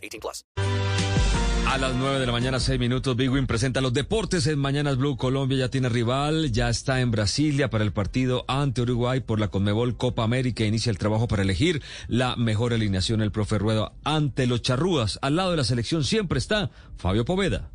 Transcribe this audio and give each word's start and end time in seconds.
18 0.00 0.20
plus. 0.20 0.44
A 1.70 1.78
las 1.78 1.94
9 1.94 2.18
de 2.18 2.26
la 2.26 2.32
mañana, 2.32 2.58
6 2.58 2.80
minutos, 2.80 3.14
Big 3.14 3.30
Win 3.30 3.46
presenta 3.46 3.80
los 3.80 3.92
deportes 3.92 4.48
en 4.48 4.58
Mañanas 4.58 4.96
Blue. 4.96 5.16
Colombia 5.16 5.56
ya 5.56 5.68
tiene 5.68 5.88
rival, 5.88 6.50
ya 6.50 6.68
está 6.68 7.00
en 7.00 7.12
Brasilia 7.12 7.70
para 7.70 7.84
el 7.84 7.92
partido 7.92 8.44
ante 8.48 8.82
Uruguay 8.82 9.20
por 9.20 9.38
la 9.38 9.48
Conmebol 9.48 9.96
Copa 9.96 10.24
América. 10.24 10.64
Inicia 10.64 10.90
el 10.90 10.98
trabajo 10.98 11.28
para 11.28 11.42
elegir 11.42 11.80
la 12.08 12.34
mejor 12.34 12.72
alineación. 12.72 13.22
El 13.22 13.30
profe 13.30 13.58
Rueda 13.58 13.92
ante 14.02 14.48
los 14.48 14.62
charrúas. 14.62 15.20
Al 15.22 15.36
lado 15.36 15.52
de 15.52 15.58
la 15.58 15.64
selección 15.64 16.02
siempre 16.02 16.38
está 16.38 16.72
Fabio 16.96 17.24
Poveda. 17.24 17.70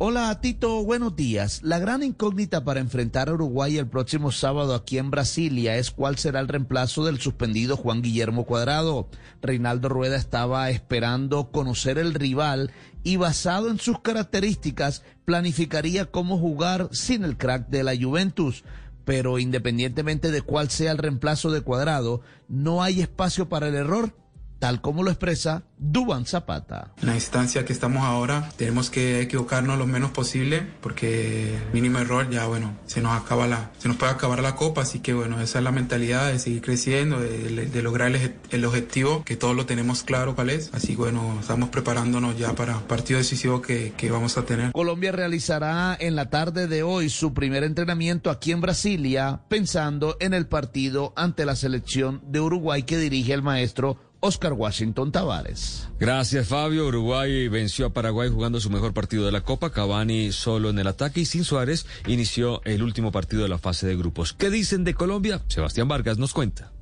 Hola 0.00 0.40
Tito, 0.40 0.84
buenos 0.84 1.16
días. 1.16 1.60
La 1.64 1.80
gran 1.80 2.04
incógnita 2.04 2.62
para 2.62 2.78
enfrentar 2.78 3.28
a 3.28 3.32
Uruguay 3.32 3.78
el 3.78 3.88
próximo 3.88 4.30
sábado 4.30 4.76
aquí 4.76 4.96
en 4.96 5.10
Brasilia 5.10 5.76
es 5.76 5.90
cuál 5.90 6.16
será 6.18 6.38
el 6.38 6.46
reemplazo 6.46 7.04
del 7.04 7.18
suspendido 7.18 7.76
Juan 7.76 8.00
Guillermo 8.00 8.44
Cuadrado. 8.44 9.08
Reinaldo 9.42 9.88
Rueda 9.88 10.14
estaba 10.14 10.70
esperando 10.70 11.50
conocer 11.50 11.98
el 11.98 12.14
rival 12.14 12.70
y 13.02 13.16
basado 13.16 13.70
en 13.70 13.80
sus 13.80 13.98
características 13.98 15.02
planificaría 15.24 16.04
cómo 16.12 16.38
jugar 16.38 16.88
sin 16.92 17.24
el 17.24 17.36
crack 17.36 17.68
de 17.68 17.82
la 17.82 17.96
Juventus. 18.00 18.62
Pero 19.04 19.40
independientemente 19.40 20.30
de 20.30 20.42
cuál 20.42 20.70
sea 20.70 20.92
el 20.92 20.98
reemplazo 20.98 21.50
de 21.50 21.62
Cuadrado, 21.62 22.20
no 22.46 22.84
hay 22.84 23.00
espacio 23.00 23.48
para 23.48 23.66
el 23.66 23.74
error 23.74 24.14
tal 24.58 24.80
como 24.80 25.02
lo 25.02 25.10
expresa 25.10 25.62
Duban 25.78 26.26
Zapata. 26.26 26.92
En 27.00 27.06
la 27.06 27.14
instancia 27.14 27.64
que 27.64 27.72
estamos 27.72 28.02
ahora, 28.02 28.50
tenemos 28.56 28.90
que 28.90 29.20
equivocarnos 29.20 29.78
lo 29.78 29.86
menos 29.86 30.10
posible, 30.10 30.66
porque 30.80 31.56
mínimo 31.72 31.98
error 31.98 32.28
ya, 32.30 32.46
bueno, 32.46 32.76
se 32.86 33.00
nos 33.00 33.12
acaba 33.20 33.46
la, 33.46 33.70
se 33.78 33.88
nos 33.88 33.96
puede 33.96 34.12
acabar 34.12 34.42
la 34.42 34.56
copa, 34.56 34.82
así 34.82 34.98
que 34.98 35.14
bueno, 35.14 35.40
esa 35.40 35.58
es 35.58 35.64
la 35.64 35.70
mentalidad 35.70 36.32
de 36.32 36.38
seguir 36.38 36.62
creciendo, 36.62 37.20
de, 37.20 37.82
lograr 37.82 38.10
el, 38.10 38.34
el, 38.50 38.64
objetivo, 38.64 39.22
que 39.24 39.36
todos 39.36 39.54
lo 39.54 39.66
tenemos 39.66 40.02
claro 40.02 40.34
cuál 40.34 40.50
es, 40.50 40.70
así 40.74 40.88
que 40.88 40.96
bueno, 40.96 41.38
estamos 41.40 41.68
preparándonos 41.68 42.36
ya 42.36 42.54
para 42.54 42.74
el 42.74 42.82
partido 42.82 43.18
decisivo 43.18 43.62
que, 43.62 43.92
que 43.96 44.10
vamos 44.10 44.36
a 44.36 44.44
tener. 44.44 44.72
Colombia 44.72 45.12
realizará 45.12 45.96
en 45.98 46.16
la 46.16 46.28
tarde 46.28 46.66
de 46.66 46.82
hoy 46.82 47.08
su 47.08 47.34
primer 47.34 47.62
entrenamiento 47.62 48.30
aquí 48.30 48.50
en 48.50 48.60
Brasilia, 48.60 49.42
pensando 49.48 50.16
en 50.18 50.34
el 50.34 50.48
partido 50.48 51.12
ante 51.14 51.44
la 51.44 51.54
selección 51.54 52.20
de 52.26 52.40
Uruguay 52.40 52.82
que 52.82 52.98
dirige 52.98 53.32
el 53.32 53.42
maestro 53.42 54.07
Oscar 54.20 54.52
Washington 54.52 55.12
Tavares. 55.12 55.88
Gracias, 55.98 56.48
Fabio. 56.48 56.86
Uruguay 56.86 57.48
venció 57.48 57.86
a 57.86 57.92
Paraguay 57.92 58.28
jugando 58.28 58.60
su 58.60 58.70
mejor 58.70 58.92
partido 58.92 59.24
de 59.26 59.32
la 59.32 59.42
Copa. 59.42 59.70
Cavani 59.70 60.32
solo 60.32 60.70
en 60.70 60.78
el 60.78 60.86
ataque 60.86 61.20
y 61.20 61.24
sin 61.24 61.44
Suárez 61.44 61.86
inició 62.06 62.60
el 62.64 62.82
último 62.82 63.12
partido 63.12 63.42
de 63.42 63.48
la 63.48 63.58
fase 63.58 63.86
de 63.86 63.96
grupos. 63.96 64.32
¿Qué 64.32 64.50
dicen 64.50 64.84
de 64.84 64.94
Colombia? 64.94 65.42
Sebastián 65.48 65.88
Vargas 65.88 66.18
nos 66.18 66.32
cuenta. 66.32 66.72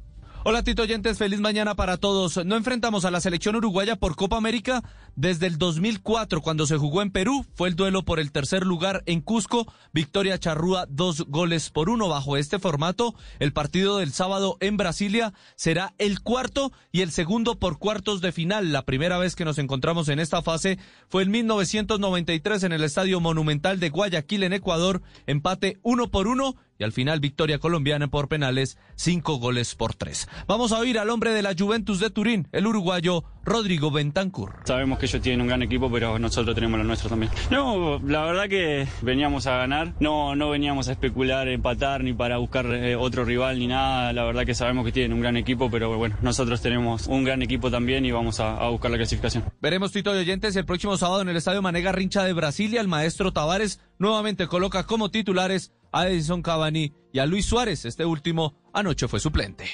Hola 0.48 0.62
Tito 0.62 0.82
Oyentes, 0.82 1.18
feliz 1.18 1.40
mañana 1.40 1.74
para 1.74 1.96
todos. 1.96 2.46
No 2.46 2.54
enfrentamos 2.54 3.04
a 3.04 3.10
la 3.10 3.20
selección 3.20 3.56
uruguaya 3.56 3.96
por 3.96 4.14
Copa 4.14 4.36
América 4.36 4.84
desde 5.16 5.48
el 5.48 5.58
2004 5.58 6.40
cuando 6.40 6.68
se 6.68 6.76
jugó 6.76 7.02
en 7.02 7.10
Perú. 7.10 7.44
Fue 7.54 7.68
el 7.68 7.74
duelo 7.74 8.04
por 8.04 8.20
el 8.20 8.30
tercer 8.30 8.64
lugar 8.64 9.02
en 9.06 9.22
Cusco. 9.22 9.66
Victoria 9.92 10.38
Charrúa, 10.38 10.86
dos 10.88 11.22
goles 11.26 11.70
por 11.70 11.90
uno. 11.90 12.08
Bajo 12.08 12.36
este 12.36 12.60
formato, 12.60 13.16
el 13.40 13.52
partido 13.52 13.98
del 13.98 14.12
sábado 14.12 14.56
en 14.60 14.76
Brasilia 14.76 15.34
será 15.56 15.94
el 15.98 16.20
cuarto 16.20 16.70
y 16.92 17.00
el 17.00 17.10
segundo 17.10 17.58
por 17.58 17.80
cuartos 17.80 18.20
de 18.20 18.30
final. 18.30 18.70
La 18.70 18.84
primera 18.84 19.18
vez 19.18 19.34
que 19.34 19.44
nos 19.44 19.58
encontramos 19.58 20.08
en 20.08 20.20
esta 20.20 20.42
fase 20.42 20.78
fue 21.08 21.24
en 21.24 21.32
1993 21.32 22.62
en 22.62 22.70
el 22.70 22.84
Estadio 22.84 23.18
Monumental 23.18 23.80
de 23.80 23.90
Guayaquil 23.90 24.44
en 24.44 24.52
Ecuador. 24.52 25.02
Empate 25.26 25.80
uno 25.82 26.08
por 26.08 26.28
uno 26.28 26.54
y 26.78 26.84
al 26.84 26.92
final 26.92 27.20
victoria 27.20 27.58
colombiana 27.58 28.08
por 28.08 28.28
penales, 28.28 28.78
cinco 28.94 29.36
goles 29.36 29.74
por 29.74 29.94
tres. 29.94 30.28
Vamos 30.46 30.72
a 30.72 30.78
oír 30.78 30.98
al 30.98 31.10
hombre 31.10 31.32
de 31.32 31.42
la 31.42 31.54
Juventus 31.56 32.00
de 32.00 32.10
Turín, 32.10 32.48
el 32.52 32.66
uruguayo 32.66 33.24
Rodrigo 33.44 33.90
Bentancur. 33.90 34.56
Sabemos 34.64 34.98
que 34.98 35.06
ellos 35.06 35.22
tienen 35.22 35.40
un 35.40 35.46
gran 35.46 35.62
equipo, 35.62 35.90
pero 35.90 36.18
nosotros 36.18 36.54
tenemos 36.54 36.78
lo 36.78 36.84
nuestro 36.84 37.08
también. 37.08 37.30
No, 37.50 38.00
la 38.00 38.24
verdad 38.24 38.48
que 38.48 38.88
veníamos 39.02 39.46
a 39.46 39.56
ganar, 39.56 39.94
no, 40.00 40.34
no 40.34 40.50
veníamos 40.50 40.88
a 40.88 40.92
especular, 40.92 41.48
empatar, 41.48 42.02
ni 42.02 42.12
para 42.12 42.38
buscar 42.38 42.66
eh, 42.66 42.96
otro 42.96 43.24
rival, 43.24 43.58
ni 43.58 43.68
nada. 43.68 44.12
La 44.12 44.24
verdad 44.24 44.44
que 44.44 44.54
sabemos 44.54 44.84
que 44.84 44.92
tienen 44.92 45.12
un 45.12 45.20
gran 45.20 45.36
equipo, 45.36 45.70
pero 45.70 45.96
bueno, 45.96 46.16
nosotros 46.22 46.60
tenemos 46.60 47.06
un 47.06 47.24
gran 47.24 47.42
equipo 47.42 47.70
también 47.70 48.04
y 48.04 48.10
vamos 48.10 48.40
a, 48.40 48.56
a 48.56 48.68
buscar 48.68 48.90
la 48.90 48.96
clasificación. 48.96 49.44
Veremos, 49.60 49.92
Tito 49.92 50.12
de 50.12 50.20
Oyentes, 50.20 50.56
el 50.56 50.64
próximo 50.64 50.96
sábado 50.96 51.22
en 51.22 51.28
el 51.28 51.36
Estadio 51.36 51.62
Manega 51.62 51.92
Rincha 51.92 52.24
de 52.24 52.32
Brasilia, 52.32 52.80
el 52.80 52.88
maestro 52.88 53.32
Tavares 53.32 53.80
nuevamente 53.98 54.46
coloca 54.48 54.84
como 54.84 55.10
titulares 55.10 55.72
a 55.92 56.08
Edison 56.08 56.42
Cavani 56.42 56.92
y 57.12 57.18
a 57.18 57.26
Luis 57.26 57.46
Suárez. 57.46 57.84
Este 57.84 58.04
último 58.04 58.54
anoche 58.72 59.08
fue 59.08 59.20
suplente. 59.20 59.66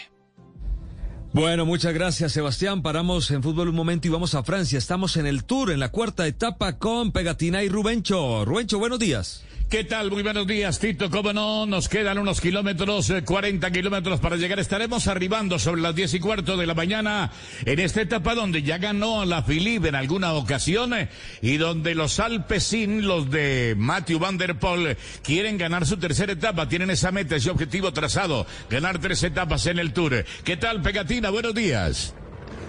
Bueno, 1.32 1.64
muchas 1.64 1.94
gracias 1.94 2.32
Sebastián. 2.32 2.82
Paramos 2.82 3.30
en 3.30 3.42
fútbol 3.42 3.68
un 3.68 3.74
momento 3.74 4.06
y 4.06 4.10
vamos 4.10 4.34
a 4.34 4.42
Francia. 4.42 4.78
Estamos 4.78 5.16
en 5.16 5.26
el 5.26 5.44
Tour, 5.44 5.70
en 5.70 5.80
la 5.80 5.90
cuarta 5.90 6.26
etapa 6.26 6.78
con 6.78 7.10
Pegatina 7.10 7.62
y 7.62 7.70
Rubencho. 7.70 8.44
Rubencho, 8.44 8.78
buenos 8.78 8.98
días. 8.98 9.42
¿Qué 9.72 9.84
tal? 9.84 10.10
Muy 10.10 10.22
buenos 10.22 10.46
días, 10.46 10.78
Tito. 10.78 11.08
¿Cómo 11.08 11.32
no? 11.32 11.64
Nos 11.64 11.88
quedan 11.88 12.18
unos 12.18 12.42
kilómetros, 12.42 13.10
40 13.24 13.66
eh, 13.66 13.72
kilómetros 13.72 14.20
para 14.20 14.36
llegar. 14.36 14.60
Estaremos 14.60 15.06
arribando 15.08 15.58
sobre 15.58 15.80
las 15.80 15.94
10 15.94 16.12
y 16.12 16.20
cuarto 16.20 16.58
de 16.58 16.66
la 16.66 16.74
mañana 16.74 17.32
en 17.64 17.80
esta 17.80 18.02
etapa 18.02 18.34
donde 18.34 18.62
ya 18.62 18.76
ganó 18.76 19.24
la 19.24 19.46
Philippe 19.46 19.88
en 19.88 19.94
alguna 19.94 20.34
ocasión 20.34 20.92
eh, 20.92 21.08
y 21.40 21.56
donde 21.56 21.94
los 21.94 22.20
Alpecin, 22.20 23.06
los 23.06 23.30
de 23.30 23.74
Matthew 23.78 24.18
Van 24.18 24.36
Der 24.36 24.58
Poel, 24.58 24.98
quieren 25.22 25.56
ganar 25.56 25.86
su 25.86 25.96
tercera 25.96 26.34
etapa. 26.34 26.68
Tienen 26.68 26.90
esa 26.90 27.10
meta, 27.10 27.36
ese 27.36 27.50
objetivo 27.50 27.94
trazado, 27.94 28.46
ganar 28.68 28.98
tres 28.98 29.22
etapas 29.22 29.64
en 29.64 29.78
el 29.78 29.94
Tour. 29.94 30.26
¿Qué 30.44 30.58
tal, 30.58 30.82
Pegatina? 30.82 31.30
Buenos 31.30 31.54
días. 31.54 32.14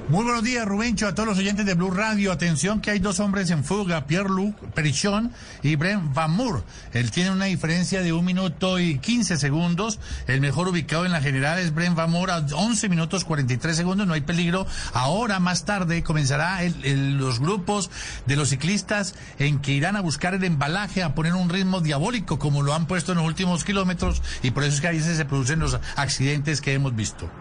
Muy 0.10 0.26
buenos 0.26 0.44
días, 0.44 0.66
Rubencho, 0.66 1.08
a 1.08 1.16
todos 1.16 1.30
los 1.30 1.38
oyentes 1.38 1.66
de 1.66 1.76
Blue 1.76 1.90
Radio. 1.90 2.34
Atención 2.34 2.82
que 2.82 2.92
hay 2.92 3.00
dos 3.00 3.22
hombres 3.22 3.50
en 3.52 3.64
fuga, 3.64 4.06
Pierre-Luc 4.06 4.54
Perichon 4.74 5.32
y 5.64 5.78
Brent 5.78 6.14
Van 6.14 6.30
Moor. 6.30 6.66
Él 6.92 7.10
tiene 7.10 7.32
una 7.32 7.46
diferencia 7.46 8.02
de 8.02 8.12
un 8.12 8.26
minuto 8.26 8.80
y 8.80 9.00
15 9.00 9.38
segundos. 9.38 10.00
El 10.28 10.42
mejor 10.42 10.68
ubicado 10.68 11.06
en 11.06 11.14
la 11.14 11.22
general 11.22 11.58
es 11.58 11.74
Brent 11.74 11.96
Van 11.96 12.12
Moor 12.12 12.32
a 12.32 12.40
11 12.40 12.90
minutos 12.90 13.24
43 13.24 13.78
segundos. 13.78 14.06
No 14.06 14.14
hay 14.14 14.22
peligro. 14.22 14.68
Ahora, 14.92 15.40
más 15.40 15.64
tarde, 15.64 16.04
comenzará 16.04 16.60
los 16.84 17.40
grupos 17.40 17.90
de 18.26 18.36
los 18.36 18.50
ciclistas 18.50 19.16
en 19.40 19.60
que 19.60 19.72
irán 19.72 19.96
a 19.96 20.02
buscar 20.02 20.34
el 20.34 20.44
embalaje, 20.44 21.02
a 21.02 21.16
poner 21.16 21.34
un 21.34 21.50
ritmo 21.50 21.80
diabólico, 21.80 22.40
como 22.40 22.62
lo 22.62 22.74
han 22.74 22.88
puesto 22.88 23.14
en 23.14 23.20
los 23.20 23.28
últimos 23.28 23.64
kilómetros. 23.64 24.22
Y 24.44 24.52
por 24.52 24.66
eso 24.66 24.76
es 24.76 24.82
que 24.82 24.90
a 24.90 24.94
se 25.02 25.26
producen 25.26 25.60
los 25.60 25.80
accidentes 25.96 26.60
que 26.60 26.74
hemos 26.74 26.94
visto. 26.94 27.32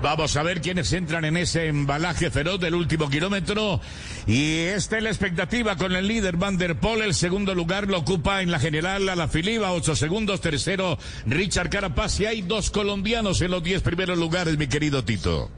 Vamos 0.00 0.36
a 0.36 0.42
ver 0.42 0.60
quiénes 0.60 0.92
entran 0.92 1.24
en 1.24 1.36
ese 1.36 1.68
embalaje 1.68 2.11
feroz 2.14 2.60
del 2.60 2.74
último 2.74 3.08
kilómetro. 3.08 3.80
Y 4.26 4.56
esta 4.58 4.96
es 4.96 5.02
la 5.02 5.10
expectativa 5.10 5.76
con 5.76 5.92
el 5.92 6.06
líder 6.06 6.36
Van 6.36 6.56
der 6.56 6.76
Poel. 6.76 7.02
El 7.02 7.14
segundo 7.14 7.54
lugar 7.54 7.88
lo 7.88 7.98
ocupa 7.98 8.42
en 8.42 8.50
la 8.50 8.58
general 8.58 9.08
a 9.08 9.16
la 9.16 9.28
Filiba, 9.28 9.72
ocho 9.72 9.96
segundos. 9.96 10.40
Tercero, 10.40 10.98
Richard 11.26 11.70
Carapaz. 11.70 12.20
Y 12.20 12.26
hay 12.26 12.42
dos 12.42 12.70
colombianos 12.70 13.40
en 13.40 13.50
los 13.50 13.62
diez 13.62 13.82
primeros 13.82 14.18
lugares, 14.18 14.58
mi 14.58 14.66
querido 14.66 15.04
Tito. 15.04 15.50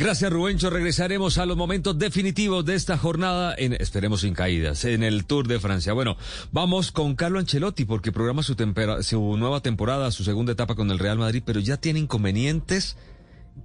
Gracias, 0.00 0.32
Rubencho. 0.32 0.70
Regresaremos 0.70 1.36
a 1.36 1.44
los 1.44 1.58
momentos 1.58 1.98
definitivos 1.98 2.64
de 2.64 2.74
esta 2.74 2.96
jornada, 2.96 3.54
en, 3.58 3.74
esperemos 3.74 4.22
sin 4.22 4.32
caídas, 4.32 4.86
en 4.86 5.02
el 5.02 5.26
Tour 5.26 5.46
de 5.46 5.60
Francia. 5.60 5.92
Bueno, 5.92 6.16
vamos 6.52 6.90
con 6.90 7.14
Carlo 7.16 7.38
Ancelotti, 7.38 7.84
porque 7.84 8.10
programa 8.10 8.42
su, 8.42 8.56
su 9.02 9.36
nueva 9.36 9.60
temporada, 9.60 10.10
su 10.10 10.24
segunda 10.24 10.52
etapa 10.52 10.74
con 10.74 10.90
el 10.90 10.98
Real 10.98 11.18
Madrid, 11.18 11.42
pero 11.44 11.60
ya 11.60 11.76
tiene 11.76 11.98
inconvenientes 11.98 12.96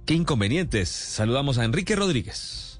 ¿Qué 0.04 0.14
inconvenientes? 0.14 0.88
Saludamos 0.88 1.58
a 1.58 1.64
Enrique 1.64 1.96
Rodríguez 1.96 2.75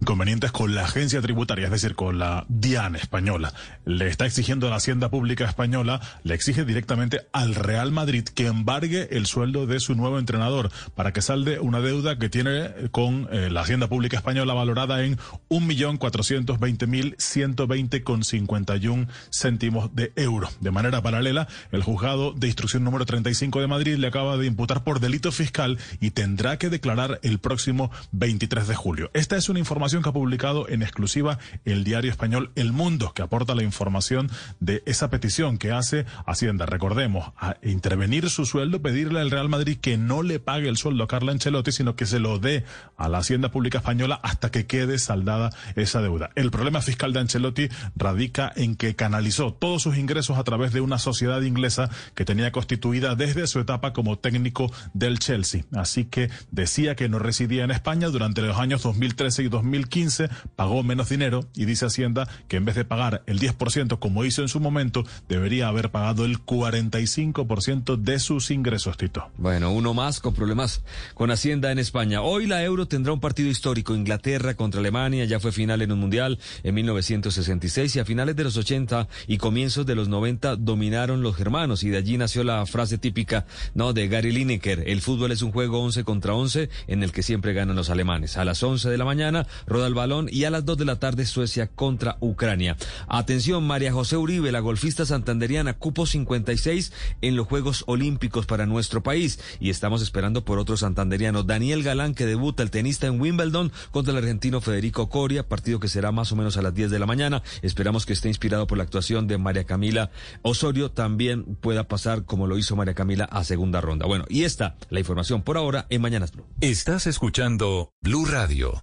inconvenientes 0.00 0.52
con 0.52 0.74
la 0.74 0.84
agencia 0.84 1.22
tributaria, 1.22 1.64
es 1.66 1.70
decir, 1.70 1.94
con 1.94 2.18
la 2.18 2.44
DIAN 2.48 2.96
española. 2.96 3.52
Le 3.84 4.08
está 4.08 4.24
exigiendo 4.26 4.66
a 4.66 4.70
la 4.70 4.76
Hacienda 4.76 5.10
Pública 5.10 5.44
española, 5.44 6.00
le 6.22 6.34
exige 6.34 6.64
directamente 6.64 7.26
al 7.32 7.54
Real 7.54 7.92
Madrid 7.92 8.24
que 8.24 8.46
embargue 8.46 9.16
el 9.16 9.26
sueldo 9.26 9.66
de 9.66 9.80
su 9.80 9.94
nuevo 9.94 10.18
entrenador 10.18 10.70
para 10.94 11.12
que 11.12 11.20
salde 11.22 11.60
una 11.60 11.80
deuda 11.80 12.18
que 12.18 12.28
tiene 12.28 12.70
con 12.90 13.28
eh, 13.32 13.48
la 13.50 13.62
Hacienda 13.62 13.88
Pública 13.88 14.16
española 14.16 14.54
valorada 14.54 15.04
en 15.04 15.18
1.420.120 15.48 18.02
con 18.02 18.22
51 18.22 19.06
céntimos 19.30 19.94
de 19.94 20.12
euro. 20.16 20.50
De 20.60 20.70
manera 20.70 21.02
paralela, 21.02 21.48
el 21.72 21.82
juzgado 21.82 22.32
de 22.32 22.48
instrucción 22.48 22.84
número 22.84 23.06
35 23.06 23.60
de 23.60 23.66
Madrid 23.66 23.96
le 23.96 24.08
acaba 24.08 24.36
de 24.36 24.46
imputar 24.46 24.84
por 24.84 25.00
delito 25.00 25.32
fiscal 25.32 25.78
y 26.00 26.10
tendrá 26.10 26.58
que 26.58 26.68
declarar 26.70 27.18
el 27.22 27.38
próximo 27.38 27.90
23 28.12 28.68
de 28.68 28.74
julio. 28.74 29.10
Esta 29.14 29.36
es 29.36 29.48
una 29.48 29.58
información 29.58 29.85
que 29.86 30.08
ha 30.08 30.12
publicado 30.12 30.68
en 30.68 30.82
exclusiva 30.82 31.38
el 31.64 31.84
diario 31.84 32.10
español 32.10 32.50
El 32.56 32.72
Mundo, 32.72 33.12
que 33.14 33.22
aporta 33.22 33.54
la 33.54 33.62
información 33.62 34.30
de 34.58 34.82
esa 34.84 35.10
petición 35.10 35.58
que 35.58 35.70
hace 35.70 36.06
Hacienda. 36.26 36.66
Recordemos, 36.66 37.32
a 37.38 37.56
intervenir 37.62 38.28
su 38.30 38.46
sueldo, 38.46 38.82
pedirle 38.82 39.20
al 39.20 39.30
Real 39.30 39.48
Madrid 39.48 39.78
que 39.80 39.96
no 39.96 40.22
le 40.22 40.40
pague 40.40 40.68
el 40.68 40.76
sueldo 40.76 41.04
a 41.04 41.08
Carla 41.08 41.32
Ancelotti, 41.32 41.70
sino 41.70 41.94
que 41.94 42.04
se 42.04 42.18
lo 42.18 42.40
dé 42.40 42.64
a 42.96 43.08
la 43.08 43.18
Hacienda 43.18 43.50
Pública 43.50 43.78
Española 43.78 44.18
hasta 44.24 44.50
que 44.50 44.66
quede 44.66 44.98
saldada 44.98 45.50
esa 45.76 46.02
deuda. 46.02 46.30
El 46.34 46.50
problema 46.50 46.80
fiscal 46.80 47.12
de 47.12 47.20
Ancelotti 47.20 47.68
radica 47.94 48.52
en 48.56 48.74
que 48.74 48.96
canalizó 48.96 49.52
todos 49.52 49.82
sus 49.82 49.96
ingresos 49.96 50.36
a 50.36 50.44
través 50.44 50.72
de 50.72 50.80
una 50.80 50.98
sociedad 50.98 51.40
inglesa 51.42 51.90
que 52.16 52.24
tenía 52.24 52.50
constituida 52.50 53.14
desde 53.14 53.46
su 53.46 53.60
etapa 53.60 53.92
como 53.92 54.18
técnico 54.18 54.72
del 54.94 55.20
Chelsea. 55.20 55.64
Así 55.72 56.06
que 56.06 56.28
decía 56.50 56.96
que 56.96 57.08
no 57.08 57.20
residía 57.20 57.62
en 57.62 57.70
España 57.70 58.08
durante 58.08 58.42
los 58.42 58.58
años 58.58 58.82
2013 58.82 59.44
y 59.44 59.48
2015, 59.76 60.28
pagó 60.56 60.82
menos 60.82 61.08
dinero 61.08 61.44
y 61.54 61.64
dice 61.64 61.86
Hacienda 61.86 62.28
que 62.48 62.56
en 62.56 62.64
vez 62.64 62.74
de 62.74 62.84
pagar 62.84 63.22
el 63.26 63.38
10% 63.38 63.98
como 63.98 64.24
hizo 64.24 64.42
en 64.42 64.48
su 64.48 64.60
momento, 64.60 65.04
debería 65.28 65.68
haber 65.68 65.90
pagado 65.90 66.24
el 66.24 66.38
45% 66.44 67.96
de 67.96 68.18
sus 68.18 68.50
ingresos, 68.50 68.96
Tito. 68.96 69.30
Bueno, 69.36 69.72
uno 69.72 69.94
más 69.94 70.20
con 70.20 70.34
problemas 70.34 70.82
con 71.14 71.30
Hacienda 71.30 71.72
en 71.72 71.78
España. 71.78 72.22
Hoy 72.22 72.46
la 72.46 72.62
Euro 72.64 72.86
tendrá 72.86 73.12
un 73.12 73.20
partido 73.20 73.48
histórico. 73.48 73.94
Inglaterra 73.94 74.54
contra 74.54 74.80
Alemania, 74.80 75.24
ya 75.24 75.40
fue 75.40 75.52
final 75.52 75.82
en 75.82 75.92
un 75.92 76.00
mundial 76.00 76.38
en 76.62 76.74
1966 76.74 77.96
y 77.96 77.98
a 78.00 78.04
finales 78.04 78.36
de 78.36 78.44
los 78.44 78.56
80 78.56 79.08
y 79.26 79.38
comienzos 79.38 79.86
de 79.86 79.94
los 79.94 80.08
90 80.08 80.56
dominaron 80.56 81.22
los 81.22 81.36
germanos 81.36 81.82
y 81.82 81.90
de 81.90 81.98
allí 81.98 82.16
nació 82.16 82.44
la 82.44 82.64
frase 82.66 82.98
típica 82.98 83.46
no 83.74 83.92
de 83.92 84.08
Gary 84.08 84.32
Lineker, 84.32 84.84
el 84.86 85.00
fútbol 85.00 85.32
es 85.32 85.42
un 85.42 85.52
juego 85.52 85.80
11 85.80 86.04
contra 86.04 86.34
11 86.34 86.68
en 86.86 87.02
el 87.02 87.12
que 87.12 87.22
siempre 87.22 87.52
ganan 87.52 87.76
los 87.76 87.90
alemanes. 87.90 88.36
A 88.36 88.44
las 88.44 88.62
11 88.62 88.88
de 88.88 88.98
la 88.98 89.04
mañana 89.04 89.46
roda 89.66 89.86
el 89.86 89.94
balón 89.94 90.28
y 90.30 90.44
a 90.44 90.50
las 90.50 90.64
2 90.64 90.78
de 90.78 90.84
la 90.84 90.98
tarde 90.98 91.26
Suecia 91.26 91.66
contra 91.68 92.16
Ucrania. 92.20 92.76
Atención, 93.08 93.66
María 93.66 93.92
José 93.92 94.16
Uribe, 94.16 94.52
la 94.52 94.60
golfista 94.60 95.04
santanderiana, 95.06 95.74
cupo 95.74 96.06
56 96.06 96.92
en 97.20 97.36
los 97.36 97.46
Juegos 97.46 97.84
Olímpicos 97.86 98.46
para 98.46 98.66
nuestro 98.66 99.02
país 99.02 99.38
y 99.60 99.70
estamos 99.70 100.02
esperando 100.02 100.44
por 100.44 100.58
otro 100.58 100.76
santanderiano, 100.76 101.42
Daniel 101.42 101.82
Galán, 101.82 102.14
que 102.14 102.26
debuta 102.26 102.62
el 102.62 102.70
tenista 102.70 103.06
en 103.06 103.20
Wimbledon 103.20 103.72
contra 103.90 104.12
el 104.12 104.18
argentino 104.18 104.60
Federico 104.60 105.08
Coria, 105.08 105.48
partido 105.48 105.80
que 105.80 105.88
será 105.88 106.12
más 106.12 106.32
o 106.32 106.36
menos 106.36 106.56
a 106.56 106.62
las 106.62 106.74
10 106.74 106.90
de 106.90 106.98
la 106.98 107.06
mañana. 107.06 107.42
Esperamos 107.62 108.06
que 108.06 108.12
esté 108.12 108.28
inspirado 108.28 108.66
por 108.66 108.78
la 108.78 108.84
actuación 108.84 109.26
de 109.26 109.38
María 109.38 109.64
Camila 109.64 110.10
Osorio, 110.42 110.90
también 110.90 111.56
pueda 111.56 111.88
pasar 111.88 112.24
como 112.24 112.46
lo 112.46 112.58
hizo 112.58 112.76
María 112.76 112.94
Camila 112.94 113.24
a 113.24 113.44
segunda 113.44 113.80
ronda. 113.80 114.06
Bueno, 114.06 114.24
y 114.28 114.44
esta, 114.44 114.76
la 114.90 115.00
información 115.00 115.42
por 115.42 115.56
ahora 115.56 115.86
en 115.90 116.02
Mañanas 116.02 116.32
Blue. 116.32 116.46
Estás 116.60 117.06
escuchando 117.06 117.92
Blue 118.00 118.26
Radio. 118.26 118.82